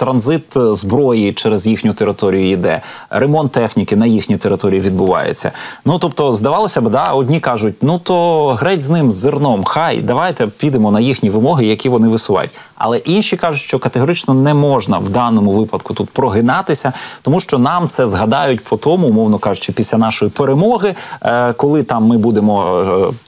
[0.00, 5.52] транзит зброї через їхню територію йде, ремонт техніки на їхній території відбувається.
[5.84, 10.46] Ну тобто, здавалося б, да, одні кажуть, ну то греть з ним зерном, хай давайте
[10.46, 12.50] підемо на їхні вимоги, які вони висувають.
[12.82, 17.88] Але інші кажуть, що категорично не можна в даному випадку тут прогинатися, тому що нам
[17.88, 22.82] це згадають по тому, умовно кажучи, після нашої перемоги, е, коли там ми будемо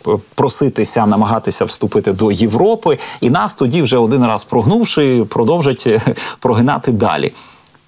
[0.08, 6.00] е, проситися, намагатися вступити до Європи, і нас тоді вже один раз прогнувши, продовжать е,
[6.62, 7.32] прогинати далі.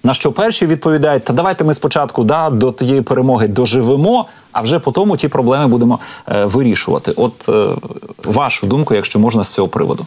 [0.03, 4.79] На що перші відповідають, та давайте ми спочатку да, до тієї перемоги доживемо, а вже
[4.79, 7.11] по тому ті проблеми будемо е, вирішувати.
[7.15, 7.67] От е,
[8.23, 10.05] вашу думку, якщо можна з цього приводу.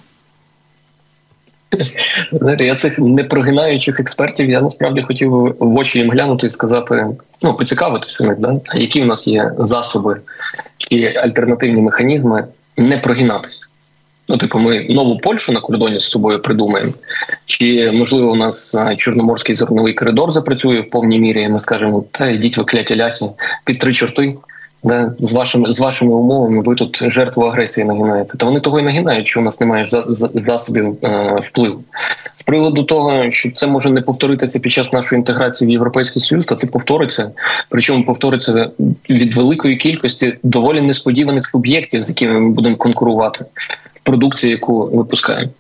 [2.33, 7.07] Знаєте, я цих непрогинаючих експертів я насправді хотів в очі їм глянути і сказати,
[7.43, 8.61] ну поцікавитися у них, да?
[8.75, 10.21] які у нас є засоби
[10.79, 13.68] чи альтернативні механізми не прогинатися.
[14.29, 16.93] Ну, типу, ми нову Польщу на кордоні з собою придумаємо,
[17.47, 21.43] чи можливо у нас чорноморський зерновий коридор запрацює в повній мірі.
[21.43, 23.25] і Ми скажемо, та йдіть ви кляті ляхи
[23.65, 24.37] під три чорти.
[24.83, 28.39] Да, з вашими з вашими умовами ви тут жертву агресії нагинаєте.
[28.39, 29.85] Та вони того і нагинають, що у нас немає
[30.35, 31.81] засобів е, впливу.
[32.35, 36.45] З приводу того, що це може не повторитися під час нашої інтеграції в європейський союз,
[36.45, 37.31] та це повториться.
[37.69, 38.71] Причому повториться
[39.11, 43.45] від великої кількості доволі несподіваних суб'єктів, з якими ми будемо конкурувати
[44.03, 45.51] в продукції, яку випускаємо.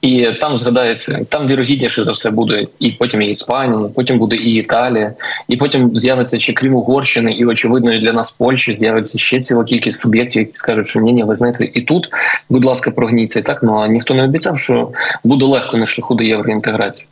[0.00, 4.54] І там згадається, там вірогідніше за все буде і потім і Іспанія, потім буде і
[4.54, 5.14] Італія,
[5.48, 10.00] і потім з'явиться ще крім Угорщини, і очевидно для нас Польщі з'явиться ще ціла кількість
[10.00, 12.08] суб'єктів, які скажуть, що ні, ні, ви знаєте, і тут,
[12.48, 13.62] будь ласка, прогніться і так.
[13.62, 14.90] Ну а ніхто не обіцяв, що
[15.24, 17.08] буде легко на шляху до євроінтеграції.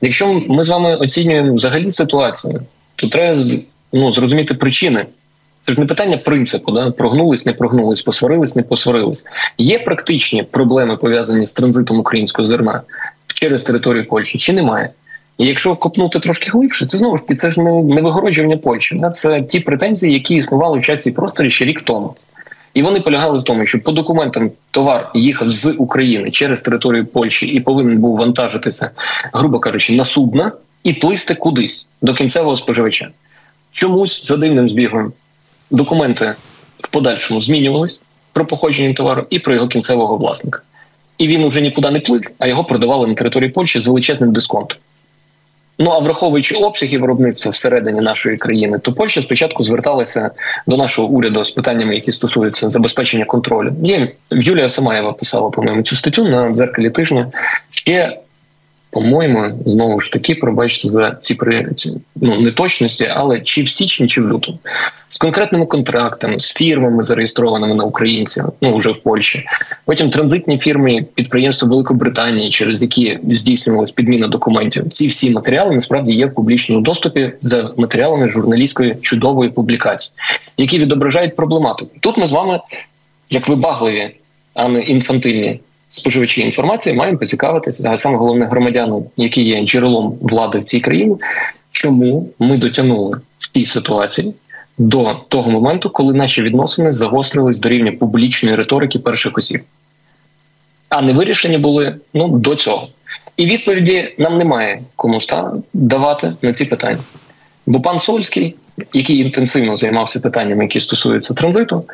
[0.00, 2.60] Якщо ми з вами оцінюємо взагалі ситуацію,
[2.96, 3.44] то треба
[3.92, 5.06] ну зрозуміти причини.
[5.66, 9.26] Це ж не питання принципу, да прогнулись, не прогнулись, посварились, не посварились.
[9.58, 12.82] Є практичні проблеми пов'язані з транзитом українського зерна
[13.34, 14.90] через територію Польщі, чи немає?
[15.38, 18.98] І якщо копнути трошки глибше, це знову ж таки це ж не, не вигороджування Польщі.
[18.98, 19.10] Да?
[19.10, 22.14] Це ті претензії, які існували в часі просторі ще рік тому.
[22.74, 27.46] І вони полягали в тому, що по документам товар їхав з України через територію Польщі
[27.46, 28.90] і повинен був вантажитися,
[29.32, 30.52] грубо кажучи, на судна
[30.84, 33.08] і плисти кудись до кінцевого споживача.
[33.72, 35.12] Чомусь за дивним збігом
[35.70, 36.34] документи
[36.80, 38.02] в подальшому змінювались
[38.32, 40.60] про походження товару і про його кінцевого власника.
[41.18, 44.78] І він вже нікуди не плив, а його продавали на території Польщі з величезним дисконтом.
[45.78, 50.30] Ну а враховуючи обсяги виробництва всередині нашої країни, то Польща спочатку зверталася
[50.66, 53.72] до нашого уряду з питаннями, які стосуються забезпечення контролю.
[53.82, 57.32] Є Юлія Самаєва писала по моєму цю статтю на дзеркалі тижня.
[57.70, 58.18] Ще
[58.96, 61.68] по-моєму, знову ж таки, пробачте за ці при
[62.16, 64.58] ну, неточності, але чи в січні, чи в лютому
[65.08, 69.44] з конкретними контрактами, з фірмами, зареєстрованими на українців, ну вже в Польщі.
[69.84, 74.90] Потім транзитні фірми, підприємства Великобританії, через які здійснювалась підміна документів.
[74.90, 80.16] Ці всі матеріали насправді є в публічному доступі за матеріалами журналістської чудової публікації,
[80.56, 81.90] які відображають проблематику.
[82.00, 82.60] Тут ми з вами,
[83.30, 84.10] як вибагливі,
[84.54, 85.60] а не інфантильні
[85.96, 91.16] споживачі інформації маємо поцікавитися, саме головне громадянам, які є джерелом влади в цій країні,
[91.70, 94.34] чому ми дотягнули в тій ситуації
[94.78, 99.60] до того моменту, коли наші відносини загострились до рівня публічної риторики перших осіб,
[100.88, 102.88] а не вирішені були ну до цього.
[103.36, 105.18] І відповіді нам немає кому
[105.72, 106.98] давати на ці питання.
[107.66, 108.54] Бо пан Сольський,
[108.92, 111.84] який інтенсивно займався питаннями, які стосуються транзиту,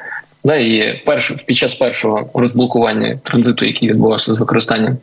[0.45, 4.97] Да, і перш, під час першого розблокування транзиту, який відбувався з використанням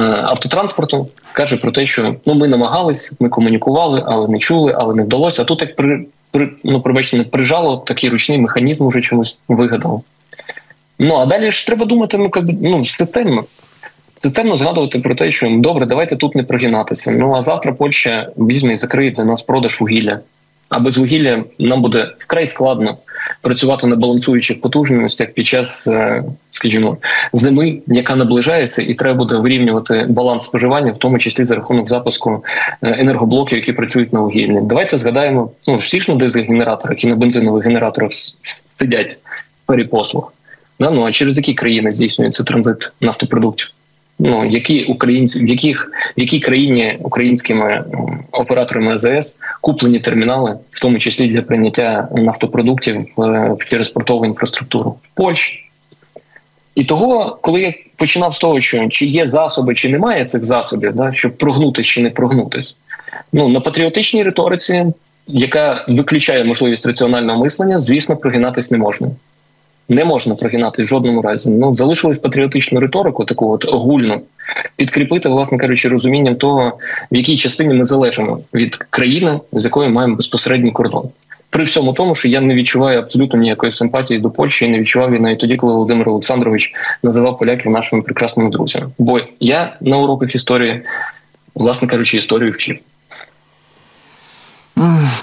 [0.00, 5.02] автотранспорту каже про те, що ну ми намагались, ми комунікували, але не чули, але не
[5.02, 5.42] вдалося.
[5.42, 10.02] А тут як при, при ну пробачте, не прижало такий ручний механізм уже чомусь вигадав.
[10.98, 13.44] Ну а далі ж треба думати, ну як ну системно.
[14.22, 17.10] Системно згадувати про те, що добре, давайте тут не прогинатися.
[17.10, 20.20] Ну а завтра Польща візьме і закриє для нас продаж вугілля.
[20.72, 22.96] А без вугілля нам буде вкрай складно
[23.42, 26.96] працювати на балансуючих потужностях під час, е, скажімо,
[27.32, 32.44] зими, яка наближається, і треба буде вирівнювати баланс споживання, в тому числі за рахунок запуску
[32.82, 34.58] е, енергоблоків, які працюють на вугіллі.
[34.62, 38.10] Давайте згадаємо, ну всі ж на дизель-генераторах і на бензинових генераторах
[38.78, 39.18] сидять
[39.66, 40.32] перепослуг.
[40.78, 43.70] Ну а через які країни здійснюється транзит нафтопродуктів?
[44.24, 47.84] Ну які українці в яких в якій країні українськими
[48.32, 54.90] операторами АЗС куплені термінали, в тому числі для прийняття нафтопродуктів в, в через портову інфраструктуру
[54.90, 55.58] в Польщі.
[56.74, 60.94] І того, коли я починав з того, що чи є засоби, чи немає цих засобів,
[60.94, 62.82] да, щоб прогнутися чи не прогнутись,
[63.32, 64.86] ну на патріотичній риториці,
[65.26, 69.08] яка виключає можливість раціонального мислення, звісно, прогинатись не можна
[69.88, 71.50] не можна прогинати в жодному разі.
[71.50, 74.22] Ну залишилось патріотичну риторику, таку от огульну,
[74.76, 76.78] підкріпити, власне кажучи, розумінням того,
[77.12, 81.08] в якій частині ми залежимо від країни, з якою маємо безпосередній кордон.
[81.50, 85.10] При всьому тому, що я не відчуваю абсолютно ніякої симпатії до Польщі, і не відчував
[85.10, 88.90] її навіть тоді, коли Володимир Олександрович називав поляків нашими прекрасними друзями.
[88.98, 90.82] Бо я на уроках історії,
[91.54, 92.78] власне кажучи, історію вчив.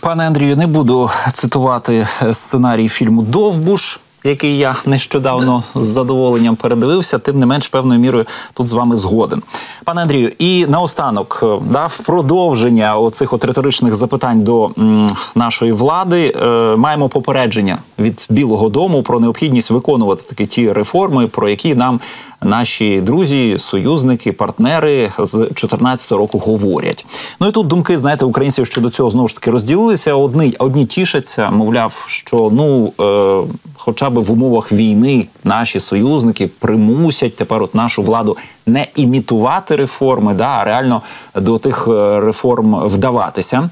[0.01, 7.39] Пане Андрію, не буду цитувати сценарій фільму Довбуш який я нещодавно з задоволенням передивився, тим
[7.39, 9.43] не менш певною мірою тут з вами згоден,
[9.84, 10.32] пане Андрію.
[10.39, 16.75] І наостанок е, да, в продовження оцих от риторичних запитань до м, нашої влади е,
[16.75, 21.99] маємо попередження від Білого Дому про необхідність виконувати такі ті реформи, про які нам
[22.41, 27.06] наші друзі, союзники, партнери з 2014 року говорять.
[27.39, 30.13] Ну і тут думки, знаєте, українців щодо цього знову ж таки розділилися.
[30.13, 37.36] Одні одні тішаться, мовляв, що ну, е, хоча б в умовах війни наші союзники примусять
[37.36, 41.02] тепер от нашу владу не імітувати реформи, да, а реально
[41.36, 43.69] до тих е, реформ вдаватися.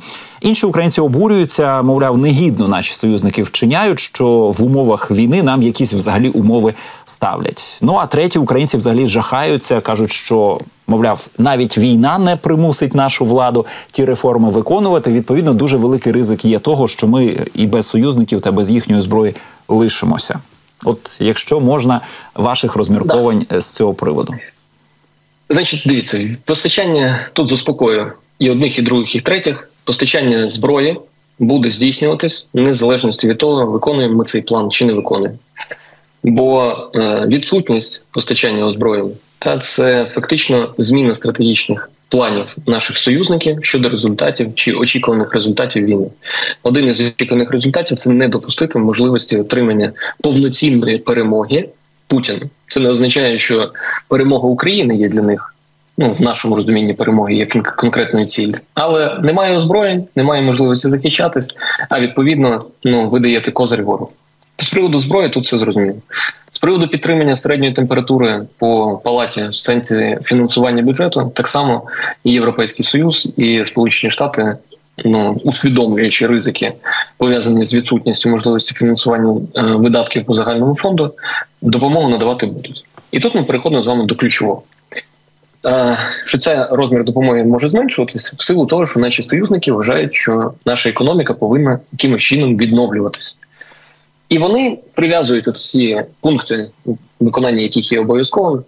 [0.47, 6.29] Інші українці обурюються, мовляв, негідно наші союзники вчиняють, що в умовах війни нам якісь взагалі
[6.29, 6.73] умови
[7.05, 7.77] ставлять.
[7.81, 13.65] Ну а треті українці взагалі жахаються, кажуть, що мовляв, навіть війна не примусить нашу владу
[13.91, 15.11] ті реформи виконувати.
[15.11, 19.35] Відповідно, дуже великий ризик є того, що ми і без союзників та без їхньої зброї
[19.67, 20.39] лишимося.
[20.85, 22.01] От якщо можна
[22.35, 23.61] ваших розмірковань да.
[23.61, 24.33] з цього приводу.
[25.49, 29.69] Значить, дивіться, постачання тут заспокоює і одних, і других, і третіх.
[29.87, 30.97] Постачання зброї
[31.39, 35.37] буде здійснюватись незалежно від того, виконуємо ми цей план чи не виконуємо.
[36.23, 44.55] Бо е, відсутність постачання озброєння та це фактично зміна стратегічних планів наших союзників щодо результатів
[44.55, 46.07] чи очікуваних результатів війни.
[46.63, 49.91] Один із очікуваних результатів це не допустити можливості отримання
[50.23, 51.69] повноцінної перемоги
[52.07, 52.41] Путіна.
[52.67, 53.71] Це не означає, що
[54.07, 55.53] перемога України є для них.
[55.97, 57.45] Ну, в нашому розумінні перемоги є
[57.77, 61.55] конкретною ціль, але немає озброєнь, немає можливості захищатись.
[61.89, 64.09] А відповідно, ну ви даєте козир ворогу.
[64.57, 65.97] З приводу зброї тут все зрозуміло.
[66.51, 71.83] З приводу підтримання середньої температури по палаті в сенсі фінансування бюджету, так само
[72.23, 74.57] і Європейський Союз і Сполучені Штати,
[75.05, 76.73] ну усвідомлюючи ризики,
[77.17, 81.13] пов'язані з відсутністю можливості фінансування е, видатків по загальному фонду,
[81.61, 82.83] допомогу надавати будуть.
[83.11, 84.63] І тут ми переходимо з вами до ключового.
[86.25, 90.89] Що цей розмір допомоги може зменшуватися в силу того, що наші союзники вважають, що наша
[90.89, 93.37] економіка повинна якимось чином відновлюватися.
[94.29, 96.69] І вони прив'язують всі пункти,
[97.19, 98.63] виконання яких є обов'язковим,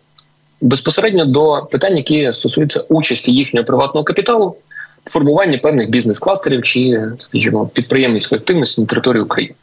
[0.62, 4.56] безпосередньо до питань, які стосуються участі їхнього приватного капіталу
[5.04, 9.56] в формуванні певних бізнес-кластерів чи, скажімо, підприємницької активності на території України.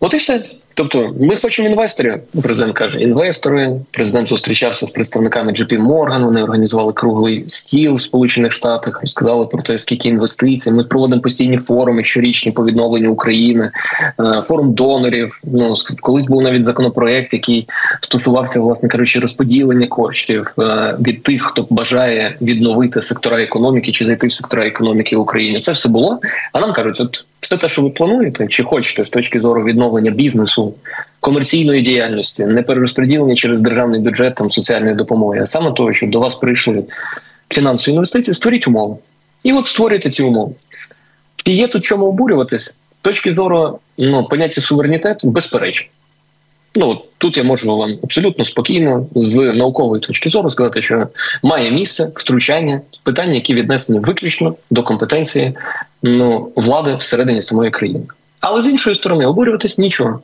[0.00, 0.44] От і все.
[0.74, 2.14] Тобто, ми хочемо інвесторів.
[2.42, 3.80] Президент каже, інвестори.
[3.90, 9.62] Президент зустрічався з представниками JP Morgan, Вони організували круглий стіл в Сполучених Штатах, розказали про
[9.62, 10.72] те, скільки інвестицій.
[10.72, 13.70] Ми проводимо постійні форуми щорічні по відновленню України,
[14.20, 15.40] е, форум донорів.
[15.44, 17.68] Ну колись був навіть законопроект, який
[18.00, 24.26] стосувався, власне кажучи, розподілення коштів е, від тих, хто бажає відновити сектора економіки чи зайти
[24.26, 25.60] в сектора економіки в Україні.
[25.60, 26.20] Це все було.
[26.52, 30.10] А нам кажуть, от все те, що ви плануєте, чи хочете з точки зору відновлення
[30.10, 30.61] бізнесу,
[31.20, 36.20] комерційної діяльності, не перерозподілення через державний бюджет там соціальної допомоги, а саме того, щоб до
[36.20, 36.84] вас прийшли
[37.50, 38.96] фінансові інвестиції, створіть умови.
[39.42, 40.52] І от створюйте ці умови.
[41.44, 45.88] І є тут чому обурюватись, з точки зору ну, поняття суверенітету, безперечно.
[46.74, 51.08] Ну тут я можу вам абсолютно спокійно з наукової точки зору сказати, що
[51.42, 55.52] має місце втручання питання, які віднесені виключно до компетенції
[56.02, 58.04] ну влади всередині самої країни.
[58.42, 60.20] Але з іншої сторони, обурюватись нічого,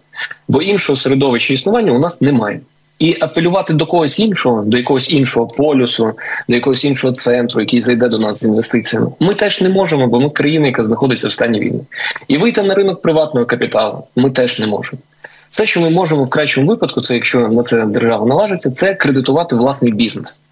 [0.49, 2.61] бо іншого середовища існування у нас немає.
[2.99, 6.13] І апелювати до когось іншого, до якогось іншого полюсу,
[6.49, 10.21] до якогось іншого центру, який зайде до нас з інвестиціями, ми теж не можемо, бо
[10.21, 11.81] ми країна, яка знаходиться в стані війни.
[12.29, 15.03] І вийти на ринок приватного капіталу ми теж не можемо.
[15.51, 19.57] Все, що ми можемо в кращому випадку, це якщо на це держава наважиться, це кредитувати
[19.57, 20.43] власний бізнес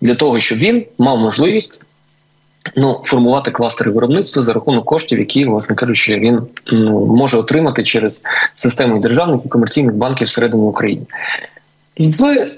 [0.00, 1.82] для того, щоб він мав можливість
[2.76, 6.40] ну, формувати кластери виробництва за рахунок коштів, які, власне кажучи, він
[6.72, 8.22] ну, може отримати через
[8.56, 11.06] систему державних і комерційних банків всередині України.
[11.98, 12.50] В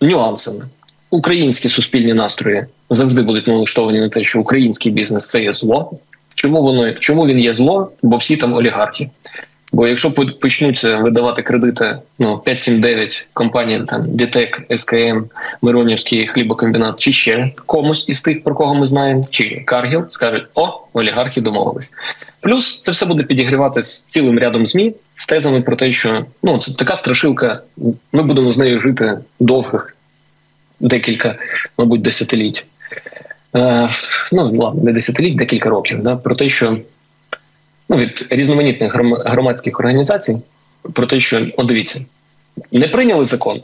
[0.00, 0.64] нюансами
[1.10, 5.92] українські суспільні настрої завжди будуть налаштовані на те, що український бізнес це є зло.
[6.34, 7.92] Чому воно чому він є зло?
[8.02, 9.10] Бо всі там олігархи.
[9.72, 15.24] Бо якщо почнуться видавати кредити, ну 579 компаній, там Дітек, СКМ,
[15.62, 20.80] Миронівський хлібокомбінат, чи ще комусь із тих, про кого ми знаємо, чи Каргіл, скажуть, о,
[20.92, 21.96] олігархи домовились.
[22.40, 26.58] Плюс це все буде підігрівати з цілим рядом змі з тезами про те, що ну
[26.58, 27.60] це така страшилка.
[28.12, 29.96] Ми будемо з нею жити довгих
[30.80, 31.38] декілька,
[31.78, 32.66] мабуть, десятиліть.
[33.56, 33.88] Е,
[34.32, 36.02] Ну ладно, не десятиліть, декілька років.
[36.02, 36.78] Да, Про те, що
[37.96, 38.92] ну, від різноманітних
[39.26, 40.38] громадських організацій
[40.92, 42.00] про те, що от дивіться,
[42.72, 43.62] не прийняли закон,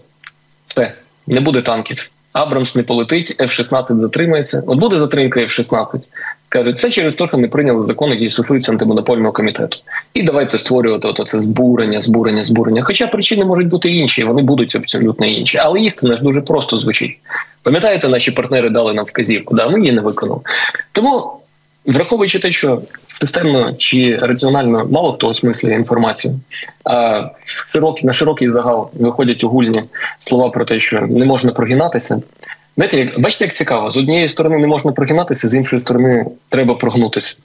[0.67, 0.93] все,
[1.27, 2.11] не буде танків.
[2.33, 4.63] Абрамс не полетить, F-16 затримається.
[4.67, 6.01] От буде затримка F-16.
[6.49, 9.79] Кажуть, це через те, що не прийняли закон, який стосується антимонопольного комітету.
[10.15, 12.83] І давайте створювати ото це збурення, збурення, збурення.
[12.83, 15.59] Хоча причини можуть бути інші, вони будуть абсолютно інші.
[15.59, 17.19] Але істина ж дуже просто звучить.
[17.63, 20.41] Пам'ятаєте, наші партнери дали нам вказівку, да, ми її не виконали.
[20.93, 21.42] Тому
[21.85, 26.41] Враховуючи те, що системно чи раціонально мало хто осмислює інформацію,
[26.85, 29.85] а широкий, на широкий загал виходять огульні
[30.21, 32.23] слова про те, що не можна прогинатися.
[32.77, 36.75] Знаєте, як бачите, як цікаво, з однієї сторони не можна прогинатися, з іншої сторони треба
[36.75, 37.43] прогнутися.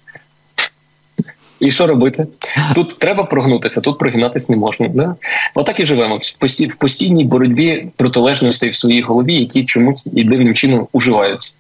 [1.60, 2.28] І що робити?
[2.76, 4.88] Тут треба прогнутися, тут прогинатися не можна.
[4.88, 5.16] Да?
[5.56, 6.20] Отак і живемо
[6.68, 11.54] в постійній боротьбі протилежностей в своїй голові, які чомусь і дивним чином уживаються.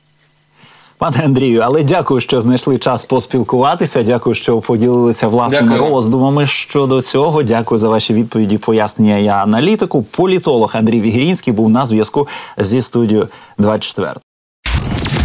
[0.97, 4.03] Пане Андрію, але дякую, що знайшли час поспілкуватися.
[4.03, 5.93] Дякую, що поділилися власними дякую.
[5.93, 7.43] роздумами щодо цього.
[7.43, 10.03] Дякую за ваші відповіді, пояснення і аналітику.
[10.03, 12.27] Політолог Андрій Вігірінський був на зв'язку
[12.57, 13.27] зі студією
[13.57, 14.13] 24.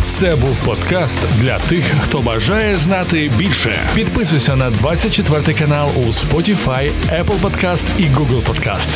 [0.08, 3.80] Це був подкаст для тих, хто бажає знати більше.
[3.94, 8.88] Підписуйся на 24 канал у Spotify, Apple Podcast і Google Podcast.